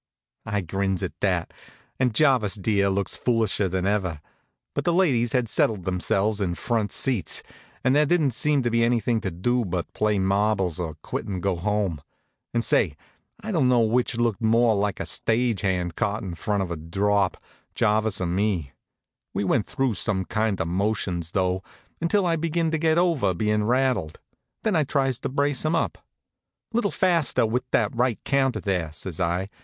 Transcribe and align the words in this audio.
I 0.47 0.61
grins 0.61 1.03
at 1.03 1.13
that, 1.19 1.53
and 1.99 2.11
Jarvis 2.15 2.55
dear 2.55 2.89
looks 2.89 3.15
foolisher 3.15 3.69
than 3.69 3.85
ever. 3.85 4.19
But 4.73 4.83
the 4.83 4.93
ladies 4.93 5.33
had 5.33 5.47
settled 5.47 5.85
themselves 5.85 6.41
in 6.41 6.55
front 6.55 6.91
seats, 6.91 7.43
and 7.83 7.95
there 7.95 8.07
didn't 8.07 8.31
seem 8.31 8.63
to 8.63 8.71
be 8.71 8.83
anything 8.83 9.21
to 9.21 9.29
do 9.29 9.63
but 9.63 9.85
to 9.85 9.91
play 9.91 10.17
marbles 10.17 10.79
or 10.79 10.95
quit 11.03 11.27
an' 11.27 11.39
go 11.39 11.55
home. 11.55 12.01
And 12.51 12.65
say, 12.65 12.97
I 13.41 13.51
don't 13.51 13.69
know 13.69 13.81
which 13.81 14.17
looked 14.17 14.41
more 14.41 14.73
like 14.73 14.99
a 14.99 15.05
stage 15.05 15.61
hand 15.61 15.95
caught 15.95 16.23
in 16.23 16.33
front 16.33 16.63
of 16.63 16.69
the 16.69 16.77
drop, 16.77 17.37
Jarvis 17.75 18.19
or 18.19 18.25
me. 18.25 18.71
We 19.35 19.43
went 19.43 19.67
through 19.67 19.93
some 19.93 20.25
kind 20.25 20.59
of 20.59 20.67
motions, 20.67 21.29
though, 21.29 21.61
until 22.01 22.25
I 22.25 22.37
begins 22.37 22.71
to 22.71 22.79
get 22.79 22.97
over 22.97 23.35
bein' 23.35 23.65
rattled. 23.65 24.19
Then 24.63 24.75
I 24.75 24.83
tries 24.83 25.19
to 25.19 25.29
brace 25.29 25.63
him 25.63 25.75
up. 25.75 25.99
"Little 26.73 26.89
faster 26.89 27.45
with 27.45 27.69
that 27.69 27.95
right 27.95 28.19
counter 28.25 28.61
there," 28.61 28.91
says 28.93 29.19
I. 29.21 29.49